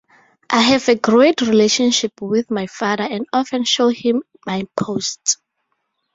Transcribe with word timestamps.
I 0.49 0.61
have 0.61 0.89
a 0.89 0.95
great 0.95 1.41
relationship 1.41 2.21
with 2.21 2.49
my 2.49 2.65
father 2.65 3.03
and 3.03 3.27
often 3.31 3.65
show 3.65 3.89
him 3.89 4.23
my 4.47 4.65
posts. 4.75 5.37